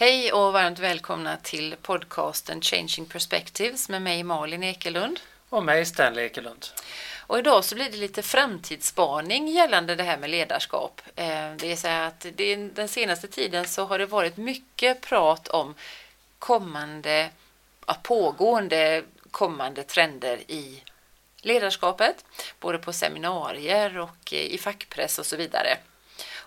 [0.00, 5.20] Hej och varmt välkomna till podcasten Changing Perspectives med mig Malin Ekelund.
[5.48, 6.66] Och mig Stanley Ekelund.
[7.26, 11.02] Och idag så blir det lite framtidsspaning gällande det här med ledarskap.
[11.16, 12.26] Eh, det är så att
[12.74, 15.74] den senaste tiden så har det varit mycket prat om
[16.38, 17.30] kommande,
[18.02, 20.82] pågående kommande trender i
[21.42, 22.24] ledarskapet,
[22.60, 25.78] både på seminarier och i fackpress och så vidare.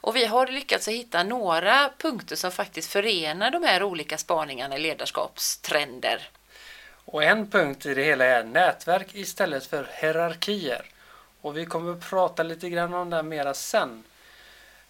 [0.01, 4.79] Och vi har lyckats hitta några punkter som faktiskt förenar de här olika spaningarna i
[4.79, 6.29] ledarskapstrender.
[7.05, 10.85] Och en punkt i det hela är nätverk istället för hierarkier.
[11.41, 14.03] Och vi kommer att prata lite grann om det mera sen.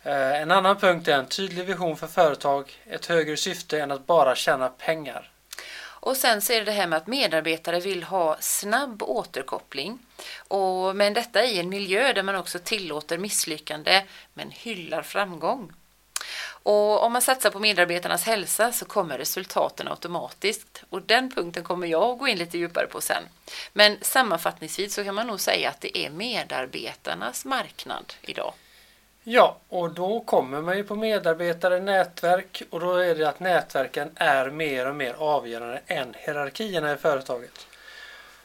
[0.03, 4.05] Eh, en annan punkt är en tydlig vision för företag, ett högre syfte än att
[4.05, 5.31] bara tjäna pengar.
[6.01, 9.99] Och sen så är det det här med att medarbetare vill ha snabb återkoppling.
[10.37, 15.71] Och, men detta i en miljö där man också tillåter misslyckande men hyllar framgång.
[16.63, 20.83] Och om man satsar på medarbetarnas hälsa så kommer resultaten automatiskt.
[20.89, 23.23] Och den punkten kommer jag att gå in lite djupare på sen.
[23.73, 28.53] Men sammanfattningsvis så kan man nog säga att det är medarbetarnas marknad idag.
[29.23, 34.11] Ja, och då kommer man ju på medarbetare, nätverk och då är det att nätverken
[34.15, 37.67] är mer och mer avgörande än hierarkierna i företaget.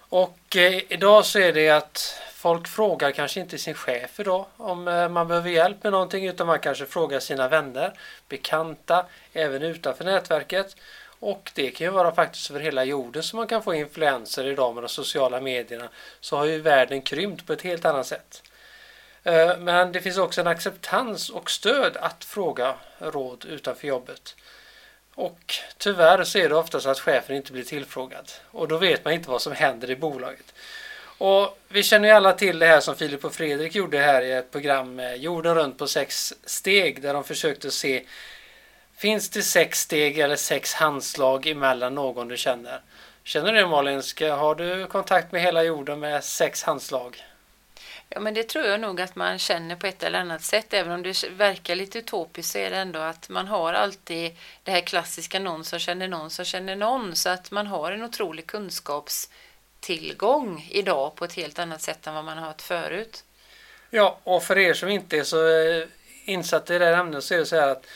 [0.09, 4.89] Och eh, idag så är det att folk frågar kanske inte sin chef idag om
[4.89, 7.93] eh, man behöver hjälp med någonting utan man kanske frågar sina vänner,
[8.29, 10.77] bekanta, även utanför nätverket.
[11.19, 14.75] Och det kan ju vara faktiskt över hela jorden som man kan få influenser idag
[14.75, 15.89] med de sociala medierna.
[16.21, 18.43] Så har ju världen krympt på ett helt annat sätt.
[19.27, 24.37] Eh, men det finns också en acceptans och stöd att fråga råd utanför jobbet.
[25.15, 28.31] Och tyvärr så är det ofta så att chefen inte blir tillfrågad.
[28.51, 30.55] Och då vet man inte vad som händer i bolaget.
[31.19, 34.33] Och vi känner ju alla till det här som Filip och Fredrik gjorde här i
[34.33, 38.05] ett program eh, Jorden runt på sex steg där de försökte se
[38.97, 42.81] Finns det sex steg eller sex handslag emellan någon du känner?
[43.25, 44.03] Känner du det Malin?
[44.21, 47.25] Har du kontakt med hela jorden med sex handslag?
[48.09, 50.75] Ja, men det tror jag nog att man känner på ett eller annat sätt.
[50.75, 54.71] Även om det verkar lite utopiskt så är det ändå att man har alltid det
[54.71, 57.17] här klassiska någon som känner någon som känner någon.
[57.17, 62.25] Så att man har en otrolig kunskapstillgång idag på ett helt annat sätt än vad
[62.25, 63.25] man har haft förut.
[63.91, 65.87] Ja, och för er som inte är så eh,
[66.25, 67.87] insatta i det här ämnet så är det så här att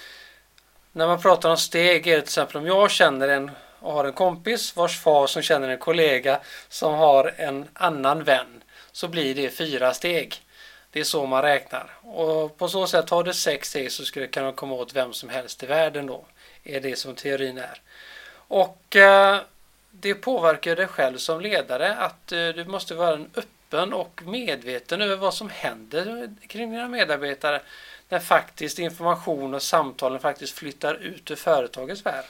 [0.92, 3.50] när man pratar om steg är det till exempel om jag känner en
[3.80, 8.62] och har en kompis vars far som känner en kollega som har en annan vän
[8.92, 10.42] så blir det fyra steg.
[10.90, 11.90] Det är så man räknar.
[12.02, 15.12] Och på så sätt har du sex steg så skulle du kunna komma åt vem
[15.12, 16.24] som helst i världen då.
[16.64, 17.80] Är det som teorin är.
[18.32, 19.40] Och eh,
[19.90, 25.02] det påverkar dig själv som ledare att eh, du måste vara en öppen och medveten
[25.02, 27.60] över vad som händer kring dina medarbetare
[28.08, 32.24] när faktiskt information och samtalen faktiskt flyttar ut ur företagets värld.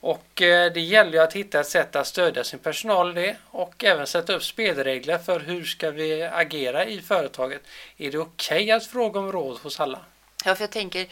[0.00, 3.36] Och eh, det gäller ju att hitta ett sätt att stödja sin personal i det
[3.50, 7.62] och även sätta upp spelregler för hur ska vi agera i företaget.
[7.96, 9.98] Är det okej okay att fråga om råd hos alla?
[10.44, 11.06] Ja, för jag tänker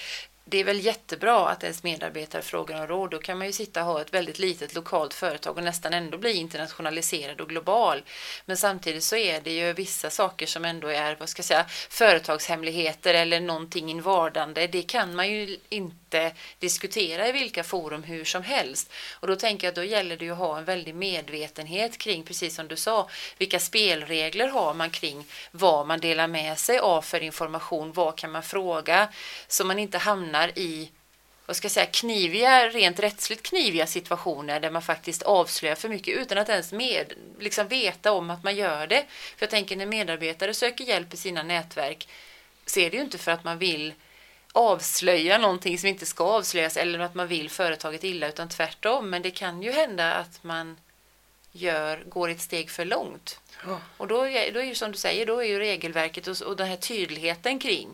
[0.51, 3.11] det är väl jättebra att ens medarbetare frågar om råd.
[3.11, 6.19] Då kan man ju sitta och ha ett väldigt litet lokalt företag och nästan ändå
[6.19, 8.03] bli internationaliserad och global.
[8.47, 11.67] Men samtidigt så är det ju vissa saker som ändå är, vad ska jag säga,
[11.69, 14.67] företagshemligheter eller någonting invardande.
[14.67, 16.08] Det kan man ju inte
[16.59, 18.93] diskutera i vilka forum hur som helst.
[19.13, 22.23] Och då tänker jag att då gäller det ju att ha en väldig medvetenhet kring,
[22.23, 23.09] precis som du sa,
[23.39, 28.31] vilka spelregler har man kring vad man delar med sig av för information, vad kan
[28.31, 29.09] man fråga,
[29.49, 30.91] så man inte hamnar hamnar i
[31.47, 36.17] vad ska jag säga, kniviga, rent rättsligt kniviga situationer där man faktiskt avslöjar för mycket
[36.17, 39.05] utan att ens med, liksom veta om att man gör det.
[39.37, 42.09] För jag tänker när medarbetare söker hjälp i sina nätverk
[42.67, 43.93] så är det ju inte för att man vill
[44.53, 49.11] avslöja någonting som inte ska avslöjas eller att man vill företaget illa utan tvärtom.
[49.11, 50.77] Men det kan ju hända att man
[51.53, 53.41] gör, går ett steg för långt.
[53.67, 53.81] Ja.
[53.97, 54.17] Och då,
[54.53, 57.59] då är ju som du säger, då är ju regelverket och, och den här tydligheten
[57.59, 57.89] kring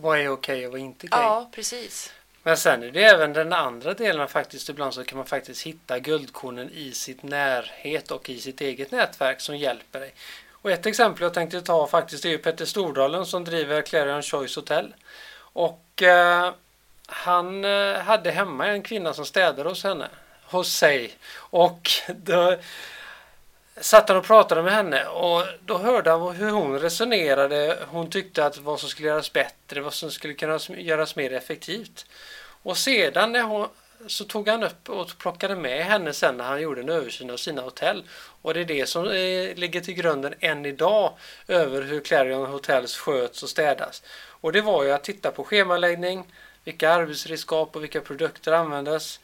[0.00, 1.18] vad är okej och vad är inte okej?
[1.22, 2.12] Ja, precis.
[2.42, 4.68] Men sen är det även den andra delen faktiskt.
[4.68, 9.40] Ibland så kan man faktiskt hitta guldkornen i sitt närhet och i sitt eget nätverk
[9.40, 10.14] som hjälper dig.
[10.52, 14.56] Och ett exempel jag tänkte ta faktiskt är ju Petter Stordalen som driver Clarion Choice
[14.56, 14.94] Hotel.
[15.58, 16.52] Och eh,
[17.06, 20.08] han eh, hade hemma en kvinna som städade hos henne.
[20.44, 21.14] Hos sig.
[21.34, 22.56] Och då,
[23.80, 27.78] satt han och pratade med henne och då hörde han hur hon resonerade.
[27.88, 32.06] Hon tyckte att vad som skulle göras bättre, vad som skulle kunna göras mer effektivt.
[32.62, 33.68] Och sedan när hon,
[34.06, 37.36] så tog han upp och plockade med henne sen när han gjorde en översyn av
[37.36, 38.04] sina hotell.
[38.42, 41.12] Och det är det som eh, ligger till grunden än idag
[41.48, 44.02] över hur Clarion Hotels sköts och städas.
[44.40, 46.24] Och det var ju att titta på schemaläggning,
[46.64, 49.20] vilka arbetsredskap och vilka produkter användes.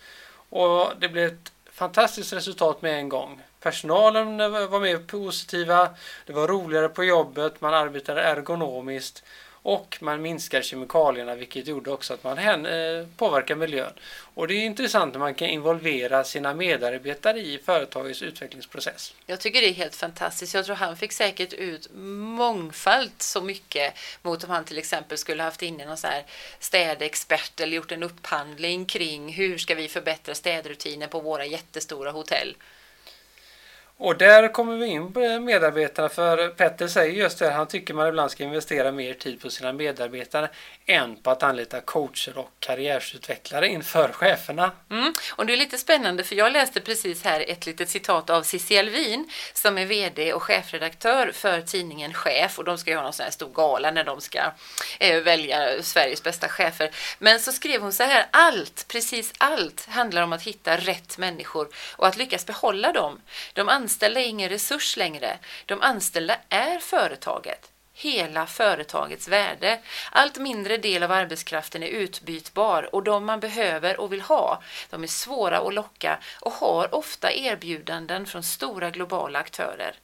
[0.48, 3.42] Och det blev ett fantastiskt resultat med en gång.
[3.60, 4.38] Personalen
[4.70, 5.88] var mer positiva,
[6.26, 9.22] det var roligare på jobbet, man arbetade ergonomiskt
[9.66, 13.92] och man minskar kemikalierna vilket gjorde också att man eh, påverkar miljön.
[14.34, 19.14] Och det är intressant när man kan involvera sina medarbetare i företagets utvecklingsprocess.
[19.26, 20.54] Jag tycker det är helt fantastiskt.
[20.54, 25.42] Jag tror han fick säkert ut mångfalt så mycket mot om han till exempel skulle
[25.42, 26.24] haft inne någon så här
[26.58, 32.56] städexpert eller gjort en upphandling kring hur ska vi förbättra städrutiner på våra jättestora hotell.
[33.96, 38.08] Och där kommer vi in på medarbetarna för Petter säger just det, han tycker man
[38.08, 40.50] ibland ska investera mer tid på sina medarbetare
[40.86, 44.72] än på att anlita coacher och karriärsutvecklare inför cheferna.
[44.90, 45.12] Mm.
[45.30, 48.78] Och det är lite spännande för jag läste precis här ett litet citat av Cissi
[48.78, 53.12] Alvin som är VD och chefredaktör för tidningen Chef och de ska ju ha någon
[53.12, 54.40] sån här stor gala när de ska
[54.98, 56.90] eh, välja Sveriges bästa chefer.
[57.18, 61.68] Men så skrev hon så här, allt, precis allt handlar om att hitta rätt människor
[61.96, 63.20] och att lyckas behålla dem.
[63.52, 65.38] De anställda är ingen resurs längre.
[65.66, 69.80] De anställda är företaget hela företagets värde.
[70.12, 75.02] Allt mindre del av arbetskraften är utbytbar och de man behöver och vill ha, de
[75.02, 79.94] är svåra att locka och har ofta erbjudanden från stora globala aktörer.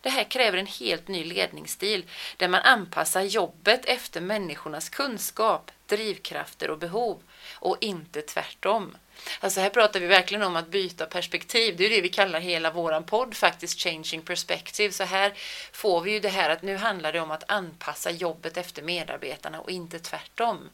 [0.00, 2.04] Det här kräver en helt ny ledningsstil
[2.36, 7.22] där man anpassar jobbet efter människornas kunskap, drivkrafter och behov
[7.54, 8.96] och inte tvärtom.
[9.40, 11.76] Alltså här pratar vi verkligen om att byta perspektiv.
[11.76, 14.92] Det är det vi kallar hela våran podd faktiskt, Changing Perspective.
[14.92, 15.32] Så här
[15.72, 19.60] får vi ju det här att nu handlar det om att anpassa jobbet efter medarbetarna
[19.60, 20.70] och inte tvärtom.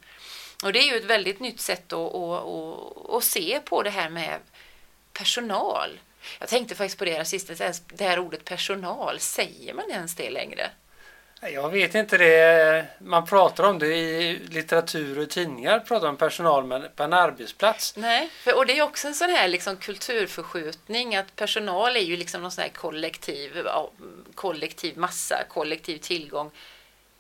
[0.63, 3.91] Och det är ju ett väldigt nytt sätt att, att, att, att se på det
[3.91, 4.41] här med
[5.13, 6.01] personal.
[6.39, 10.31] Jag tänkte faktiskt på det här sista, det här ordet personal, säger man ens det
[10.31, 10.71] längre?
[11.53, 12.87] Jag vet inte det.
[12.99, 17.97] Man pratar om det i litteratur och tidningar, pratar om personal på en arbetsplats.
[17.97, 22.43] Nej, och det är också en sån här liksom kulturförskjutning att personal är ju liksom
[22.43, 23.67] någon sån här kollektiv,
[24.35, 26.51] kollektiv massa, kollektiv tillgång.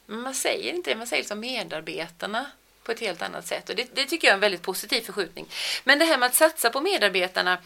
[0.06, 2.47] Men man säger inte det, man säger liksom medarbetarna
[2.85, 3.69] på ett helt annat sätt.
[3.69, 5.47] Och det, det, tycker jag är en väldigt positiv förskjutning.
[5.85, 7.59] Men det här med att satsa på medarbetarna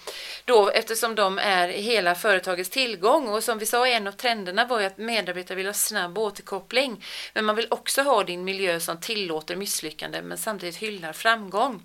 [0.44, 4.80] då eftersom de är hela företagets tillgång och som vi sa en av trenderna var
[4.80, 7.04] ju att medarbetare vill ha snabb återkoppling.
[7.34, 11.82] Men man vill också ha din miljö som tillåter misslyckande men samtidigt hyllar framgång.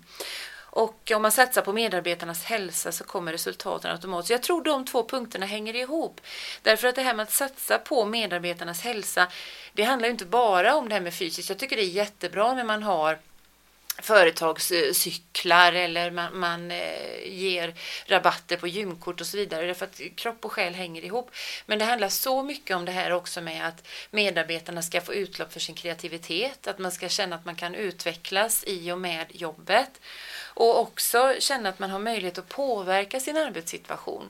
[0.74, 4.30] Och om man satsar på medarbetarnas hälsa så kommer resultaten automatiskt.
[4.30, 6.20] Jag tror de två punkterna hänger ihop.
[6.62, 9.28] Därför att det här med att satsa på medarbetarnas hälsa,
[9.72, 11.48] det handlar ju inte bara om det här med fysiskt.
[11.48, 13.18] Jag tycker det är jättebra när man har
[13.98, 17.74] företagscyklar eller man, man eh, ger
[18.06, 19.66] rabatter på gymkort och så vidare.
[19.66, 21.30] Därför att kropp och själ hänger ihop.
[21.66, 25.52] Men det handlar så mycket om det här också med att medarbetarna ska få utlopp
[25.52, 30.00] för sin kreativitet, att man ska känna att man kan utvecklas i och med jobbet
[30.54, 34.28] och också känna att man har möjlighet att påverka sin arbetssituation.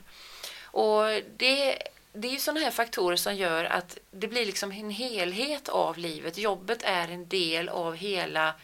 [0.63, 1.05] Och
[1.37, 1.79] det,
[2.13, 5.99] det är ju sådana här faktorer som gör att det blir liksom en helhet av
[5.99, 6.39] livet.
[6.39, 8.55] Jobbet är en del av hela,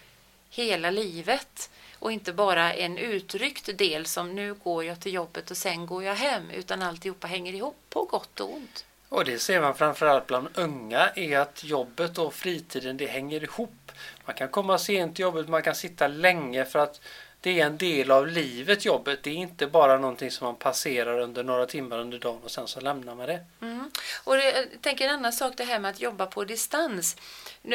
[0.51, 5.57] hela livet och inte bara en utryckt del som nu går jag till jobbet och
[5.57, 8.85] sen går jag hem utan alltihopa hänger ihop på gott och ont.
[9.09, 13.93] Och det ser man framförallt bland unga är att jobbet och fritiden det hänger ihop.
[14.25, 17.01] Man kan komma sent till jobbet, man kan sitta länge för att
[17.41, 19.23] det är en del av livet, jobbet.
[19.23, 22.69] Det är inte bara någonting som man passerar under några timmar under dagen och sen
[22.69, 23.45] så lämnar man det.
[23.61, 23.91] Mm.
[24.25, 27.17] Och det, jag tänker en annan sak, det här med att jobba på distans.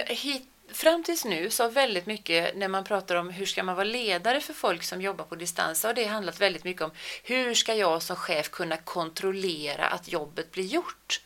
[0.07, 3.75] Hit, fram tills nu så har väldigt mycket, när man pratar om hur ska man
[3.75, 6.91] vara ledare för folk som jobbar på distans, så har det handlat väldigt mycket om
[7.23, 11.21] hur ska jag som chef kunna kontrollera att jobbet blir gjort?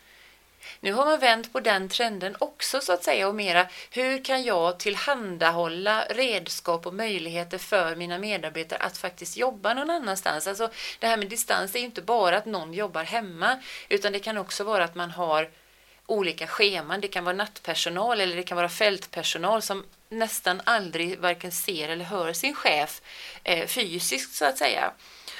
[0.79, 4.43] Nu har man vänt på den trenden också så att säga och mera hur kan
[4.43, 10.47] jag tillhandahålla redskap och möjligheter för mina medarbetare att faktiskt jobba någon annanstans.
[10.47, 10.69] Alltså
[10.99, 14.37] det här med distans är ju inte bara att någon jobbar hemma utan det kan
[14.37, 15.49] också vara att man har
[16.09, 17.01] olika scheman.
[17.01, 22.05] Det kan vara nattpersonal eller det kan vara fältpersonal som nästan aldrig varken ser eller
[22.05, 23.01] hör sin chef
[23.43, 24.91] eh, fysiskt så att säga.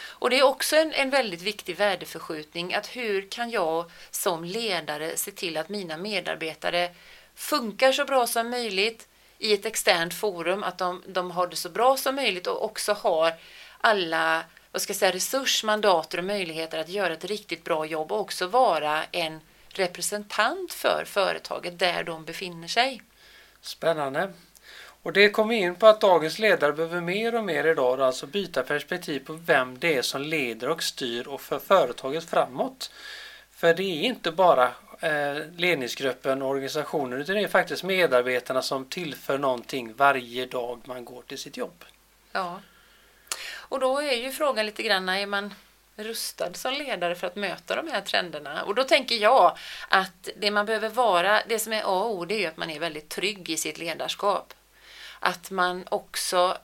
[0.02, 5.18] Och det är också en, en väldigt viktig värdeförskjutning att hur kan jag som ledare
[5.18, 6.90] se till att mina medarbetare
[7.36, 9.08] funkar så bra som möjligt
[9.38, 12.94] i ett externt forum, att de, de har det så bra som möjligt och också
[12.94, 13.34] har
[13.78, 18.20] alla vad ska jag säga, resursmandater och möjligheter att göra ett riktigt bra jobb och
[18.20, 23.02] också vara en representant för företaget där de befinner sig.
[23.62, 24.34] Spännande.
[25.02, 28.64] Och det kommer in på att dagens ledare behöver mer och mer idag alltså byta
[28.64, 32.92] perspektiv på vem det är som leder och styr och för företaget framåt.
[33.52, 38.86] För det är inte bara eh, ledningsgruppen och organisationen utan det är faktiskt medarbetarna som
[38.86, 41.86] tillför någonting varje dag man går till sitt jobb.
[42.32, 42.62] Ja.
[43.56, 45.54] Och då är ju frågan lite grann, är man
[46.04, 48.64] rustad som ledare för att möta de här trenderna?
[48.64, 49.58] Och då tänker jag
[49.90, 52.58] att det man behöver vara, det som är A och O, det är ju att
[52.58, 54.54] man är väldigt trygg i sitt ledarskap.
[55.20, 56.58] Att man också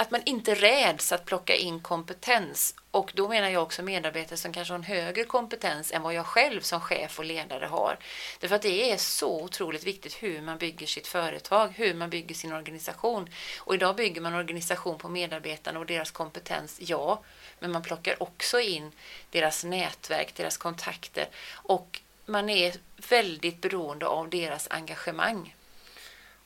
[0.00, 2.74] att man inte räds att plocka in kompetens.
[2.90, 6.26] Och då menar jag också medarbetare som kanske har en högre kompetens än vad jag
[6.26, 7.98] själv som chef och ledare har.
[8.40, 12.34] Därför att det är så otroligt viktigt hur man bygger sitt företag, hur man bygger
[12.34, 13.30] sin organisation.
[13.58, 17.22] Och idag bygger man organisation på medarbetarna och deras kompetens, ja.
[17.60, 18.92] Men man plockar också in
[19.30, 22.74] deras nätverk, deras kontakter och man är
[23.08, 25.54] väldigt beroende av deras engagemang.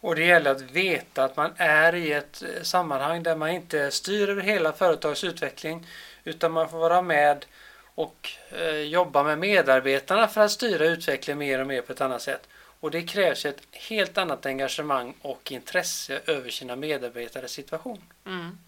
[0.00, 3.90] Och det gäller att veta att man är i ett eh, sammanhang där man inte
[3.90, 5.86] styr över hela företagets utveckling
[6.24, 7.46] utan man får vara med
[7.94, 12.22] och eh, jobba med medarbetarna för att styra utvecklingen mer och mer på ett annat
[12.22, 12.48] sätt.
[12.80, 18.02] Och det krävs ett helt annat engagemang och intresse över sina medarbetares situation.
[18.26, 18.58] Mm.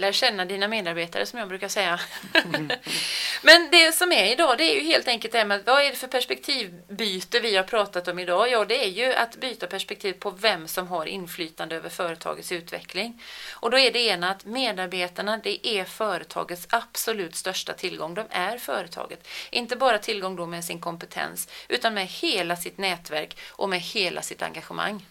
[0.00, 2.00] Lär känna dina medarbetare som jag brukar säga.
[3.42, 5.90] Men det som är idag det är ju helt enkelt det här med vad är
[5.90, 8.50] det för perspektivbyte vi har pratat om idag?
[8.50, 13.22] Ja, det är ju att byta perspektiv på vem som har inflytande över företagets utveckling.
[13.52, 18.14] Och då är det ena att medarbetarna, det är företagets absolut största tillgång.
[18.14, 19.28] De är företaget.
[19.50, 24.22] Inte bara tillgång då med sin kompetens, utan med hela sitt nätverk och med hela
[24.22, 25.06] sitt engagemang.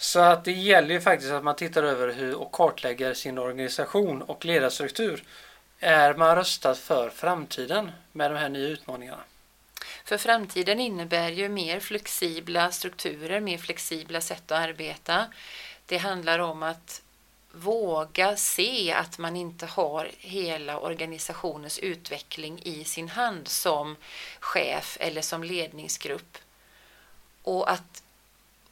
[0.00, 4.22] Så att det gäller ju faktiskt att man tittar över hur och kartlägger sin organisation
[4.22, 5.24] och ledarstruktur.
[5.80, 9.22] Är man röstad för framtiden med de här nya utmaningarna?
[10.04, 15.26] För framtiden innebär ju mer flexibla strukturer, mer flexibla sätt att arbeta.
[15.86, 17.02] Det handlar om att
[17.52, 23.96] våga se att man inte har hela organisationens utveckling i sin hand som
[24.40, 26.38] chef eller som ledningsgrupp.
[27.42, 28.02] Och att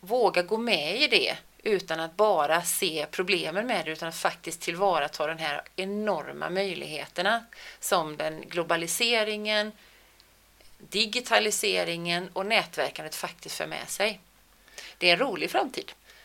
[0.01, 4.61] våga gå med i det utan att bara se problemen med det utan att faktiskt
[4.61, 7.45] tillvarata de här enorma möjligheterna
[7.81, 9.73] som den globaliseringen,
[10.79, 14.21] digitaliseringen och nätverkandet faktiskt för med sig.
[14.99, 15.93] Det är en rolig framtid.